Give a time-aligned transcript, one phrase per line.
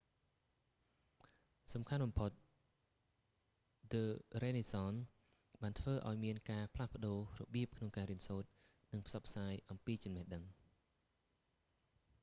[1.73, 2.31] សំខាន់បំផុត
[3.93, 4.03] ឌឺ
[4.41, 4.99] រឺណេសសន the renaissance
[5.63, 8.49] បានធ្វើឲ្យមានការផ្លាស់ប្តូររបៀបក្នុងការរៀនសូត្រ
[8.93, 10.43] និងផ្សព្វផ្សាយអំពីចំណេះដឹង